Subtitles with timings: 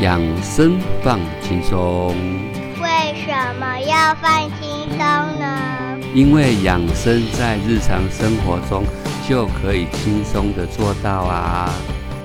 [0.00, 2.14] 养生放轻松，
[2.80, 4.98] 为什么要放轻松
[5.40, 5.98] 呢？
[6.14, 8.84] 因为养生在日常生活中
[9.28, 11.68] 就可以轻松的做到啊。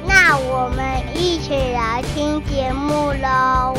[0.06, 3.76] 那我们一起来听节目喽。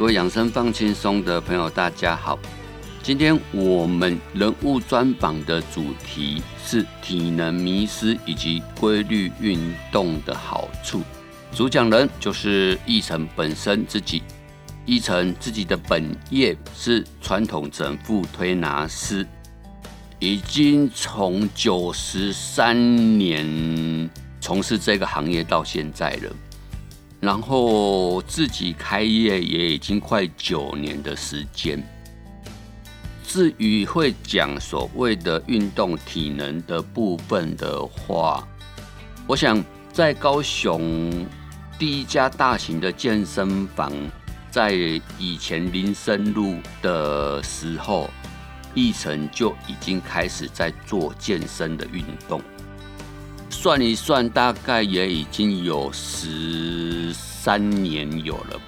[0.00, 2.38] 各位养生放轻松的朋友，大家好。
[3.02, 11.02] 今天我们人物专访的主题是体能迷失以及规律运动的好处。
[11.52, 14.22] 主讲人就是奕晨本身自己。
[14.86, 19.26] 奕晨自己的本业是传统整复推拿师，
[20.18, 24.08] 已经从九十三年
[24.40, 26.34] 从事这个行业到现在了。
[27.20, 31.82] 然后自己开业也已经快九年的时间。
[33.22, 38.42] 至于会讲所谓的运动体能的部分的话，
[39.26, 41.26] 我想在高雄
[41.78, 43.92] 第一家大型的健身房，
[44.50, 44.72] 在
[45.16, 48.10] 以前林森路的时候，
[48.74, 52.42] 一成就已经开始在做健身的运动。
[53.62, 58.58] 算一算，大概也已经有十三年有了，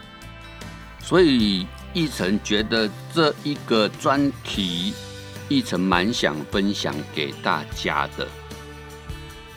[1.03, 4.93] 所以一成觉得这一个专题，
[5.49, 8.29] 一成蛮想分享给大家的。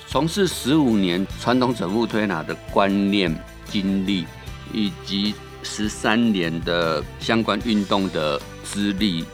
[0.08, 3.30] 从事十五年传统整复推拿的观念、
[3.66, 4.25] 经历，
[4.73, 9.25] 以及十三年的相关运动的资历，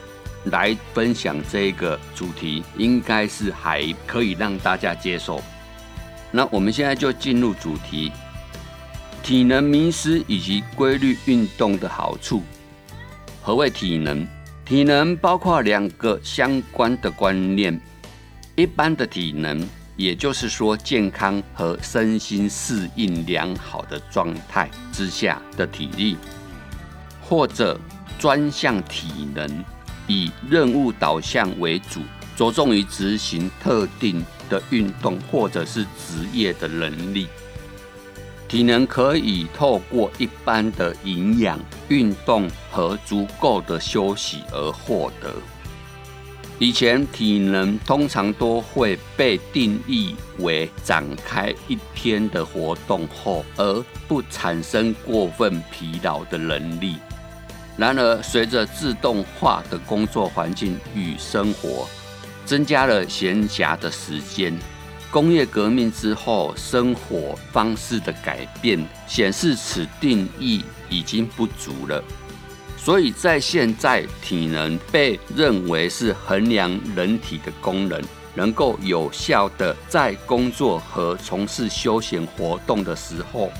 [0.46, 5.40] 来分享这个主题，应该是还可以让大家接受。
[6.34, 8.10] 那我们现在就进入主题：
[9.22, 12.42] 体能迷失以及规律运动的好处。
[13.42, 14.26] 何谓体能？
[14.64, 17.78] 体能包括两个相关的观念：
[18.56, 26.16] 一般的体能，也就是说健康和身心适应良好的状态之下的体力；
[27.20, 27.78] 或者
[28.18, 29.64] 专项体能，
[30.06, 32.00] 以任务导向为主。
[32.34, 37.26] 着重于执行特定的运动或者是职业的能力，
[38.46, 41.58] 体能可以透过一般的营养、
[41.88, 45.32] 运动和足够的休息而获得。
[46.58, 56.96] 以前体能通常都会被定义为展开一天的活动后而不产生过分疲劳的能力。
[57.76, 61.88] 然而，随着自动化的工作环境与生活，
[62.44, 64.56] 增加了闲暇的时间。
[65.10, 72.02] 工业革命之后，生活方式的改变显示此定义已经不足了。
[72.78, 78.02] 所以在现在，体能被认为是衡量人体的功能，
[78.34, 83.52] 能够有效的在工作和从事休闲活动的时候。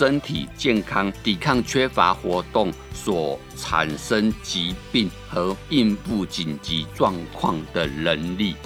[0.00, 8.56] 身体健康、抵抗缺乏活动所产生疾病和应付紧急状况的能力，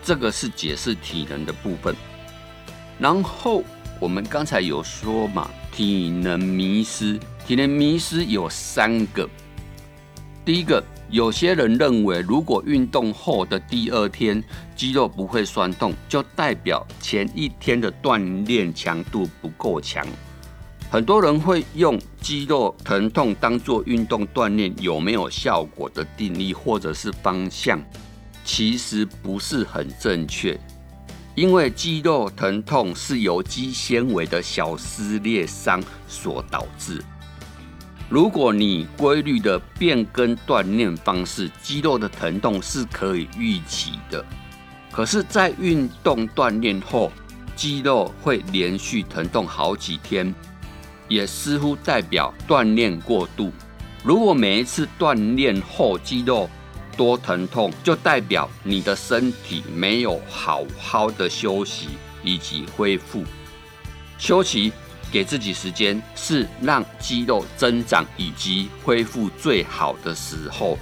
[0.00, 1.92] 这个是解释体能的部分。
[3.00, 3.64] 然后
[3.98, 7.18] 我们刚才有说嘛，体能迷失，
[7.48, 9.28] 体能迷失有三个。
[10.44, 10.80] 第一个，
[11.10, 14.40] 有些人认为，如果运动后的第二天
[14.76, 20.06] 肌肉不会酸痛，就代表前一天的锻炼强度不够强。
[20.88, 27.82] 很多人会用肌肉疼痛当做运动锻炼有没有效果的定义或者是方向，
[28.44, 30.58] 其实不是很正确。
[31.34, 37.02] 因为肌肉疼痛是由肌纤维的小撕裂伤所导致。
[38.08, 44.24] 如果你规律的变更锻炼方式，肌肉的疼痛是可以预期的。
[44.90, 47.12] 可是，在运动锻炼后，
[47.54, 50.32] 肌肉会连续疼痛好几天。
[51.08, 53.52] 也似乎代表锻炼过度。
[54.02, 56.48] 如果每一次锻炼后肌肉
[56.96, 61.88] 多疼痛，就代表你的身体没有好好的休息
[62.22, 63.24] 以及恢复。
[64.18, 64.72] 休息，
[65.12, 70.78] 给自己时间，是让肌肉增长以及恢复最好的时候。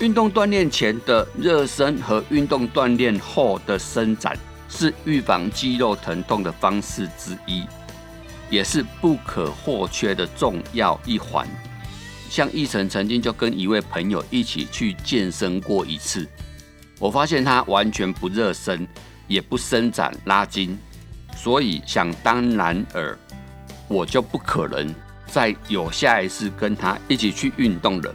[0.00, 4.36] 运动锻炼前的热身和运动锻炼后的伸展，
[4.68, 7.62] 是预防肌肉疼痛的方式之一。
[8.52, 11.48] 也是不可或缺的重要一环。
[12.28, 16.28] 像奕晨曾经就跟一位朋友一起去健身过一次，
[16.98, 18.86] 我发现他完全不热身，
[19.26, 20.78] 也不伸展拉筋，
[21.34, 23.18] 所以想当然尔，
[23.88, 24.94] 我就不可能
[25.26, 28.14] 再有下一次跟他一起去运动了。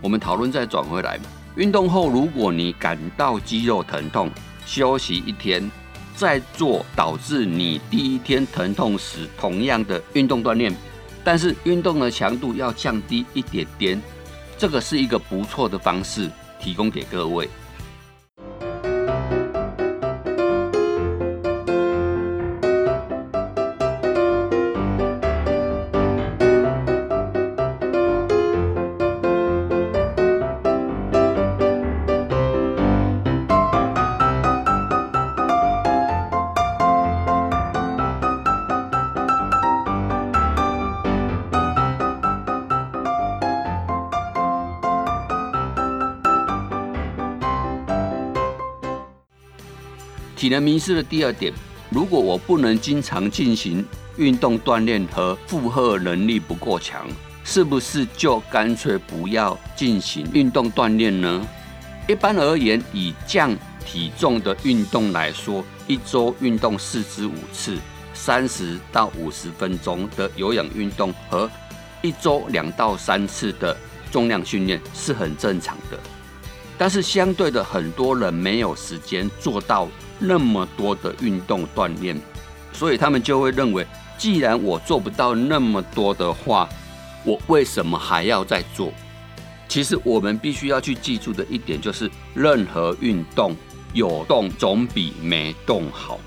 [0.00, 1.18] 我们讨论再转回来，
[1.56, 4.30] 运动后如果你感到肌肉疼痛，
[4.66, 5.68] 休息一天，
[6.16, 10.74] 再做导致你第一天疼痛时同样的运动锻炼，
[11.24, 14.02] 但是运动的强度要降低一点点，
[14.56, 16.30] 这个是一个不错的方式，
[16.60, 17.48] 提供给各位。
[50.44, 51.50] 体能迷失的第二点，
[51.88, 53.82] 如果我不能经常进行
[54.18, 57.08] 运动锻炼和负荷能力不够强，
[57.44, 61.42] 是不是就干脆不要进行运动锻炼呢？
[62.06, 63.56] 一般而言，以降
[63.86, 67.78] 体重的运动来说，一周运动四至五次，
[68.12, 71.50] 三十到五十分钟的有氧运动和
[72.02, 73.74] 一周两到三次的
[74.12, 75.98] 重量训练是很正常的。
[76.76, 79.88] 但是相对的，很多人没有时间做到。
[80.18, 82.20] 那么多的运动锻炼，
[82.72, 86.68] 所以他们就会认为，既然我做不到那么多的话，
[87.24, 88.92] 我为什么还要再做？
[89.68, 93.56] 其实我们必须要去记住的一点就是，任何运动
[93.92, 96.20] 有动总比没动好。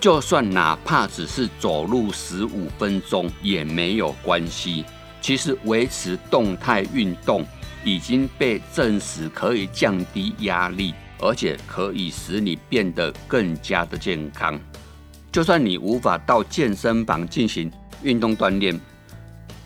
[0.00, 4.84] 就算哪怕只是走路十五分钟也没有关系。
[5.20, 7.44] 其实维持动态运动
[7.84, 10.94] 已经被证实可以降低压力。
[11.20, 14.58] 而且可以使你变得更加的健康。
[15.30, 17.70] 就算你无法到健身房进行
[18.02, 18.78] 运动锻炼，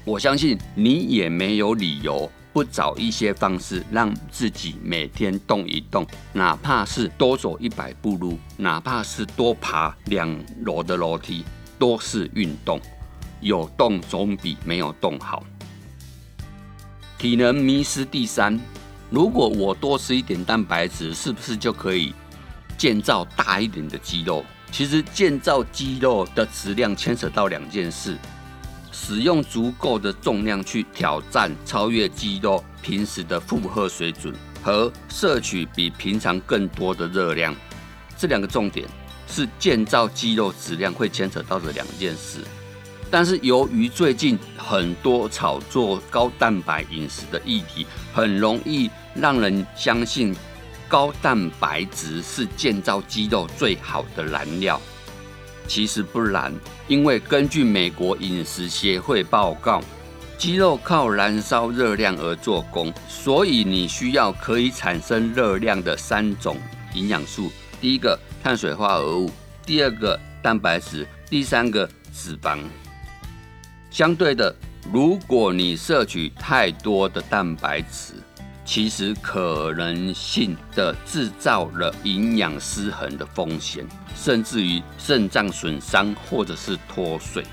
[0.05, 11.45] 我相信你也没有理由不找一些方式让自己每天动一动，哪怕是多走一百步路，哪怕是多爬两楼的楼梯，
[11.79, 12.81] 都是运动。
[13.41, 15.45] 有动总比没有动好。
[17.19, 18.61] 体能迷失第三。
[19.15, 22.13] 如果我多吃一点蛋白质，是不是就可以
[22.77, 24.45] 建造大一点的肌肉？
[24.73, 28.19] 其实建造肌肉的质量牵扯到两件事：
[28.91, 37.55] 使用足够的重量去挑战超越肌肉平时的负荷水准，和摄取比平常更多的热量。
[38.19, 38.85] 这两个重点
[39.29, 42.41] 是建造肌肉质量会牵扯到的两件事。
[43.13, 50.35] 但是由于最近很多炒作高蛋白饮食的议题，很容易让人相信
[50.89, 54.81] 高蛋白质是建造肌肉最好的燃料。
[55.67, 56.53] 其实不然，
[56.89, 59.83] 因为根据美国饮食协会报告，
[60.37, 66.59] 肌肉靠燃烧热量而做工，所以你需要可以产生热量的三种
[66.93, 67.51] 营养素：
[67.81, 69.31] 第一个碳水化合物，
[69.65, 72.59] 第二个蛋白质，第三个脂肪。
[73.91, 74.55] 相对的，
[74.93, 78.13] 如果你摄取太多的蛋白质，
[78.65, 87.45] 其实可能性的制造了营养失衡的风险，甚至于肾脏损伤或者是脱水。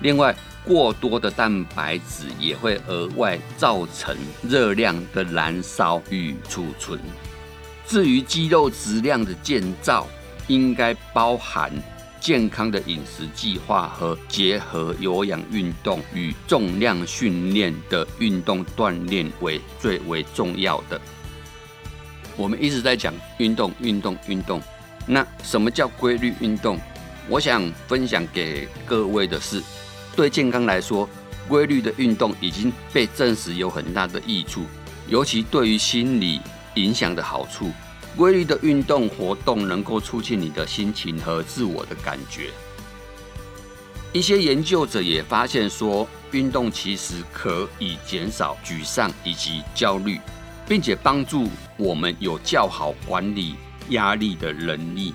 [0.00, 0.34] 另外，
[0.64, 6.98] 过多的蛋白质也会额外造成热量的燃烧与储存。
[7.86, 10.06] 至于肌肉质量的建造，
[10.46, 11.70] 应该包含。
[12.24, 20.98] 健康的饮食计划和结合有氧运动与重量训练的运动锻炼为最为重要的。
[22.34, 24.58] 我们一直在讲运动，运动，运动。
[25.06, 26.80] 那什么叫规律运动？
[27.28, 29.62] 我想分享给各位的是，
[30.16, 31.06] 对健康来说，
[31.46, 34.62] 规律的运动已经被证实有很大的益处，
[35.08, 36.40] 尤其对于心理
[36.76, 37.70] 影响的好处。
[38.16, 42.50] 规律的运动活动能够促进你的心情和自我的感觉。
[44.12, 50.20] 一些研究者也发现说，运动其实可以减少沮丧以及焦虑，
[50.68, 53.56] 并且帮助我们有较好管理
[53.88, 55.12] 压力的能力。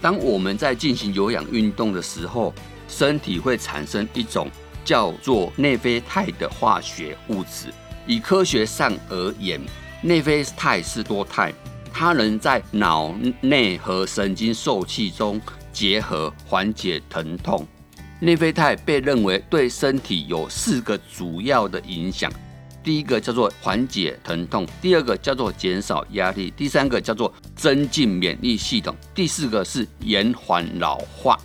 [0.00, 2.54] 当我们在进行有氧运动的时候，
[2.88, 4.50] 身体会产生一种
[4.82, 7.72] 叫做内啡肽的化学物质。
[8.06, 9.60] 以科学上而言，
[10.00, 11.52] 内啡肽是多肽。
[11.98, 13.10] 它能在脑
[13.40, 15.40] 内和神经受气中
[15.72, 17.66] 结合，缓解疼痛。
[18.20, 22.30] 内啡肽被认为对身体有四个主要的影响：
[22.84, 31.38] 第一个叫做缓解疼痛，第二个叫做减少压力，第三个叫做增进免疫系统，第四个是延缓老化。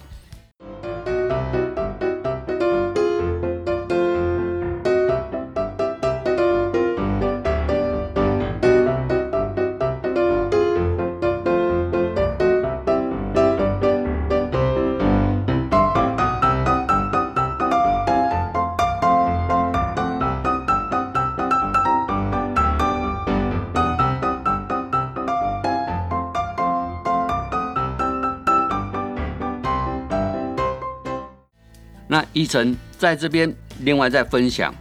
[32.33, 34.73] 一晨在这边另外再分享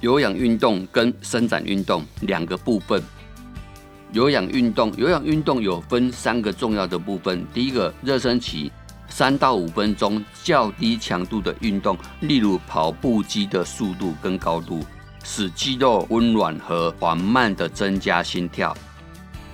[0.00, 3.00] 有氧运动跟伸展运动两个部分。
[4.10, 7.46] 有氧运动，有氧运动有分三个重要的部分。
[7.54, 8.72] 第一个热身期，
[9.08, 14.84] 三到五分钟较低强度的运动，例如跑步机的速度跟高度，
[15.22, 18.76] 使肌肉温暖和缓慢的增加心跳。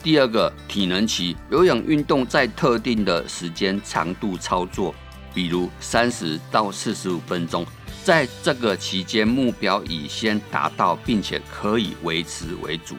[0.03, 4.95] 第二个体能期，有氧运动在特定的时间长度操作。
[5.39, 7.65] 比如三十到四十五分钟，
[8.03, 12.97] 在这个期间，目标以先达到并且可以维持为主。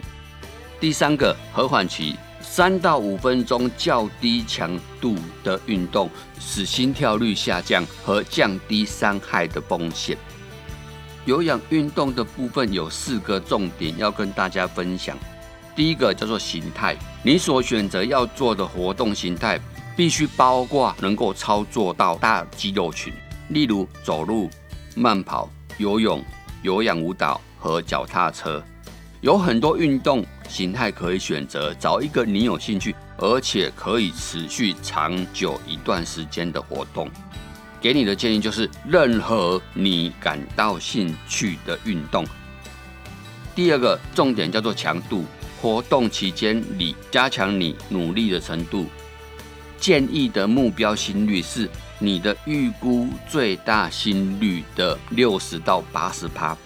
[0.80, 10.18] 第三个和缓期，三到五分钟较低强度的运动，使心跳率下降和降低伤害的风险。
[11.26, 15.18] 有氧运动的部分有四个重点要跟大家分享。
[15.76, 19.60] 第一个叫做形态，你所选择要做的活动形态。
[20.00, 23.12] 必须包括能够操作到大肌肉群，
[23.50, 24.50] 例如走路、
[24.96, 26.24] 慢跑、游泳、
[26.62, 28.64] 有氧舞蹈和脚踏车。
[29.20, 37.10] 有很多运动形态可以选择，找一个你有兴趣而且可以持续长久一段时间的活动。
[37.82, 42.26] 给你的建议就是，任何你感到兴趣的运动。
[43.54, 45.26] 第二个重点叫做强度，
[45.62, 48.86] 活动期间你加强你努力的程度。
[49.80, 51.70] 建议的目标心率是
[52.00, 56.58] 你的预估最大心率的六十到八十帕。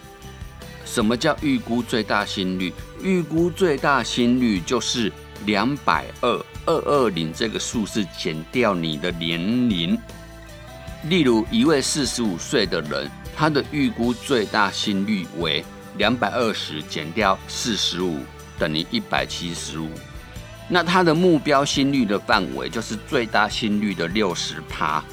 [0.84, 2.72] 什么叫预估最大心率？
[3.02, 5.10] 预估最大心率就是
[5.46, 9.98] 两百二二二零这个数字减掉你的年龄。
[11.08, 15.64] 例如一位四十五岁的人，他的预估最大心率为
[15.98, 18.20] 两百二十减掉四十五，
[18.58, 19.90] 等于一百七十五。
[20.68, 25.04] 那他的目标心率的范围就是最大心率的六十帕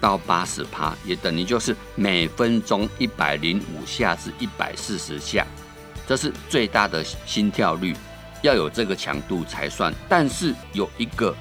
[0.00, 5.46] 到八十帕，也等于就是每分钟一百零五下至一百四十下，
[6.08, 7.94] 这是最大的心跳率，
[8.40, 9.92] 要有这个强度才算。
[10.08, 11.36] 但是有一个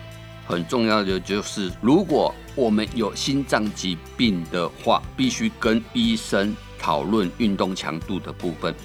[0.46, 8.76] 很重要的就是，如果我们有心脏疾病的话，必须跟医生讨论运动强度的部分。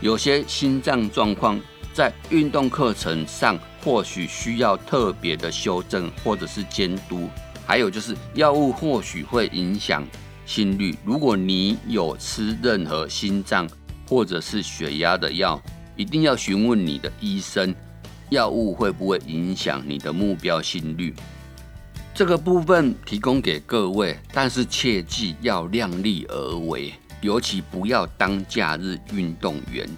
[0.00, 1.58] 有些心脏状况
[1.96, 3.58] 在运动课程上。
[3.82, 7.28] 或许需要特别的修正或者是监督，
[7.64, 10.04] 还有就是药物或许会影响
[10.44, 10.92] 心率。
[11.04, 13.70] 如果你有吃任何心脏
[14.08, 15.62] 或者是血压的药，
[15.94, 17.72] 一定要询问你的医生，
[18.30, 21.14] 药物会不会影响你的目标心率？
[22.12, 29.88] 这个部分提供给各位，但是切记要量力而为，尤其不要当假日运动员。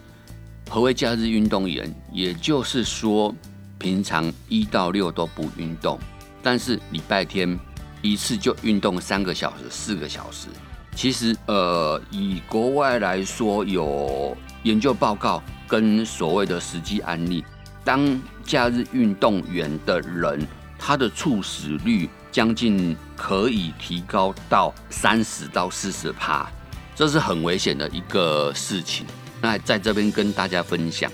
[0.69, 1.95] 何为假日运动员？
[2.13, 3.35] 也就是说。
[3.81, 6.01] 平常一到六都不运动，
[6.43, 7.57] 但是礼拜天
[8.03, 10.49] 一次就运动三个小时、四个小时。
[10.97, 17.45] 其实，呃，以国外来说，有研究报告跟所谓的实际案例，
[17.85, 20.45] 当假日运动员的人，
[20.77, 26.51] 他的猝死率将近可以提高到三十到四十趴，
[26.97, 29.07] 这是很危险的一个事情。
[29.41, 31.11] 那在这边跟大家分享。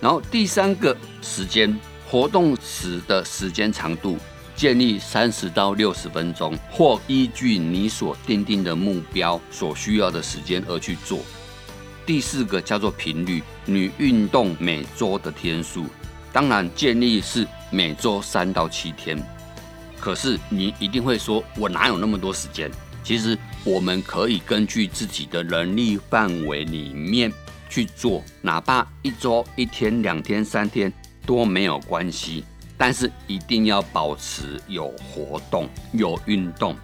[0.00, 1.78] 然后第三个时间。
[2.08, 4.16] 活动时的时间长度
[4.54, 11.18] 建议三十到六十分钟，或依据你所定定的目标所需要的时间而去做。
[12.06, 15.86] 第四个叫做频率，你运动每周的天数，
[16.32, 19.20] 当然建议是每周三到七天。
[19.98, 22.70] 可是你一定会说，我哪有那么多时间？
[23.02, 27.32] 其实我们可以根据自己的能力范围里面
[27.76, 30.90] 去做，哪怕一周一天、两天、三天。
[31.26, 32.44] 都没有关系，
[32.78, 36.76] 但是一定要保持有活动、有运动。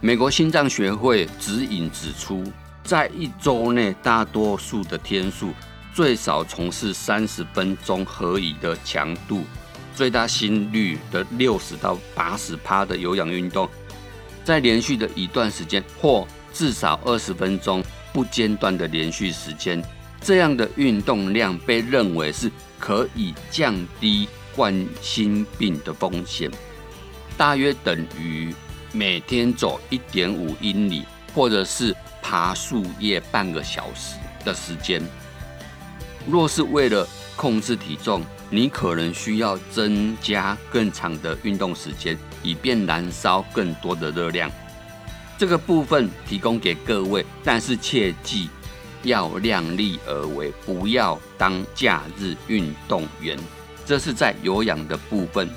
[0.00, 2.42] 美国心脏学会指引指出，
[2.82, 5.50] 在一周内，大多数的天数
[5.92, 9.42] 最少从事三十分钟何以的强度、
[9.94, 13.68] 最大心率的六十到八十趴的有氧运动，
[14.42, 19.84] 在连续的一段时间或至少二十分钟不间断的连续时间，
[20.20, 22.50] 这样的运动量被认为是。
[22.82, 26.50] 可以降低冠心病的风险，
[27.36, 28.54] 大约等于
[28.90, 35.02] 每天走一点五英里，或者是爬树叶半个小时的时间。
[36.26, 44.50] 若是为了控制体重，你可能需要增加更长的运动时间，以便燃烧更多的热量。
[45.36, 48.48] 这个部分提供给各位，但是切记。
[49.02, 53.38] 要量力而为，不要当假日运动员。
[53.84, 55.48] 这是在有氧的部分。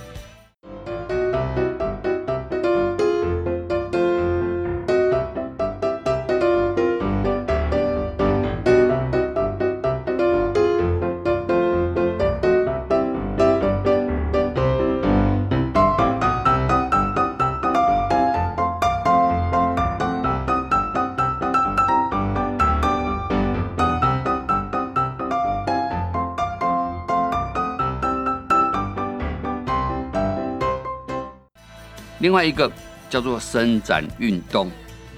[32.23, 32.71] 另外一个
[33.09, 34.71] 叫做伸展运动，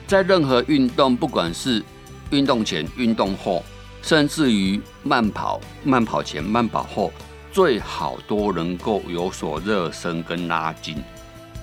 [0.07, 1.83] 在任何运动，不管是
[2.31, 3.63] 运动前、运动后，
[4.01, 7.13] 甚至于慢跑、慢跑前、慢跑后，
[7.51, 10.97] 最好都能够有所热身跟拉筋。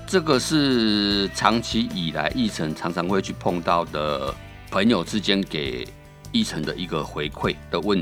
[0.07, 4.33] 这个是长期以来议程常常会去碰到的
[4.71, 5.85] 朋友之间给
[6.31, 8.01] 议程的一个回馈的问。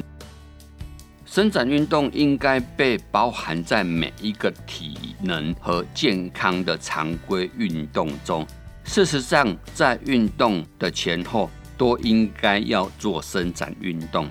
[1.34, 8.46] 伸展运动应该被包含在每一个体能和健康的常规运动中。
[8.84, 14.30] 事实上，在运动的前后都应该要做伸展运动。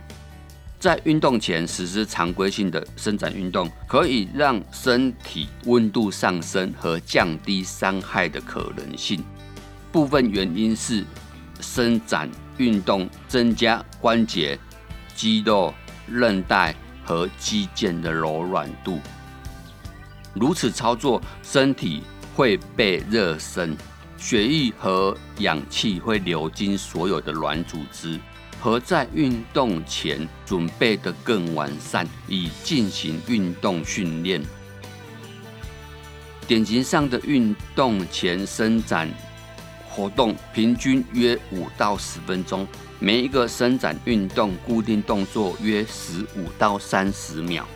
[0.78, 9.24] 在运动前实施常规性的伸展运动，可以让身体温度上升和降低伤害的可能性。
[9.90, 11.02] 部分原因是
[11.62, 14.58] 伸展运动增加关节、
[15.14, 15.72] 肌肉、
[16.06, 16.76] 韧带。
[17.10, 19.00] 和肌腱的柔软度，
[20.32, 22.04] 如此操作，身体
[22.36, 23.76] 会被热身，
[24.16, 28.16] 血液和氧气会流经所有的软组织，
[28.60, 34.40] 和在运动前准备的更完善，以进行运动训练。
[36.46, 39.10] 典型上的运动前伸展
[39.90, 42.66] 活动，平均约五到十分钟。
[42.98, 47.66] 每一个伸展运动固定动作约十五到三十秒。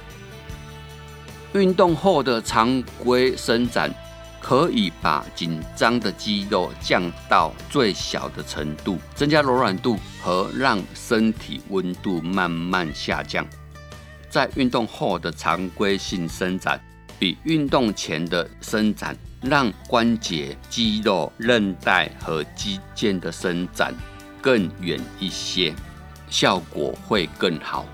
[1.55, 3.93] 运动后的常规伸展
[4.41, 13.47] 可以把紧张的肌肉降到最小的程度，增加柔软度和让身体温度慢慢下降。
[14.29, 16.79] 在运动后的常规性伸展，
[17.19, 23.95] 比运动前的伸展让关节、肌肉、韧带和肌腱的伸展。
[24.41, 25.75] 更远一些，
[26.29, 27.87] 效果会更好。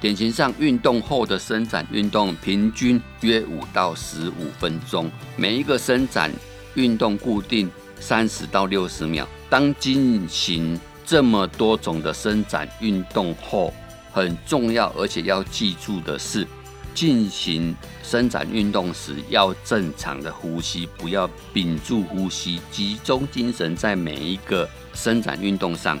[0.00, 6.30] 典型上，运动后的伸展运动平均约五到十五分钟，每一个伸展
[6.74, 9.28] 运动固定三十到六十秒。
[9.50, 13.74] 当进行这么多种的伸展运动后，
[14.10, 16.46] 很重要而且要记住的是，
[16.94, 24.68] 进行伸展运动时要正常的呼吸，不要屏住呼吸，集中精神在每一个。
[24.92, 25.96] 伸展运动上，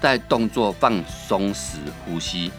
[0.00, 2.52] 在动作放松时呼吸，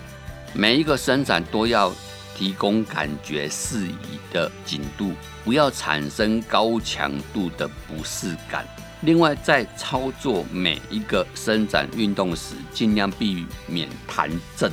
[0.53, 1.91] 每一个伸展都要
[2.35, 5.13] 提供感觉适宜的紧度，
[5.45, 8.67] 不要产生高强度的不适感。
[9.03, 14.69] 另外，在操作每一个伸展运动时，尽量避免弹震。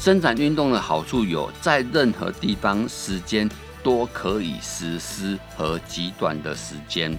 [0.00, 3.46] 伸展运动的好处有，在任何地方、时间
[3.82, 7.16] 都可以实施和极短的时间。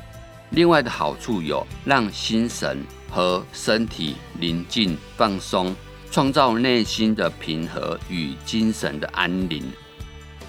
[0.49, 5.75] 另外的好处有让心神和身体宁静放松，
[6.09, 9.71] 创造内心的平和与精神的安宁，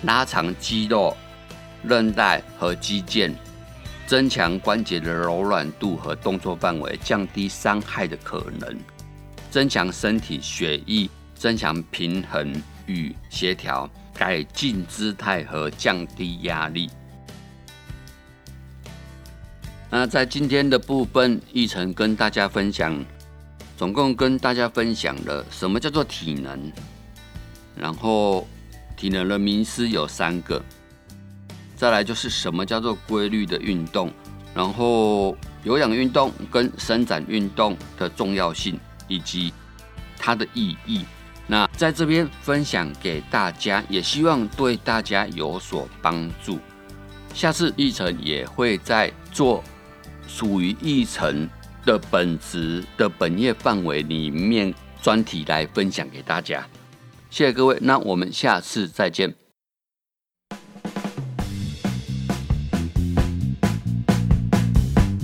[0.05, 1.15] 拉长肌肉、
[1.83, 3.31] 韧带和肌腱，
[4.07, 8.75] 增强关节的柔软度和动作范围，降低伤害的可能，
[9.51, 11.11] 增强身体血液，
[11.43, 12.55] 增强平衡
[12.87, 16.89] 与协调，改进姿态和降低压力。
[19.91, 23.05] 那在今天的部分，议程跟大家分享，
[23.77, 26.71] 总共跟大家分享了什么叫做体能，
[27.75, 28.47] 然后
[28.97, 30.63] 体能的名师有三个，
[31.75, 34.13] 再来就是什么叫做规律的运动，
[34.55, 38.79] 然后有氧运动跟伸展运动的重要性
[39.09, 39.53] 以及
[40.17, 41.05] 它的意义。
[41.47, 46.59] 那在这边分享给大家，也希望对大家有所帮助。
[47.35, 49.63] 下次议程也会在做。
[50.29, 51.47] 属于议程
[51.85, 56.67] 的本职的本业范围里面专题来分享给大家，
[57.29, 59.35] 谢谢各位，那我们下次再见。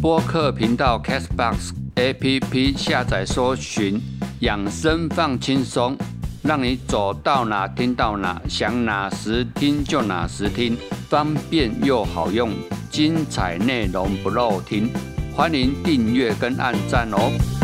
[0.03, 3.99] 播客频道 Castbox APP 下载搜寻
[4.41, 5.97] 养生放轻松，
[6.43, 10.77] 让你走到哪听到哪，想哪时听就哪时听，
[11.09, 12.53] 方便又好用。
[12.89, 14.91] 精彩内容不漏听，
[15.35, 17.58] 欢迎订阅跟按赞哦。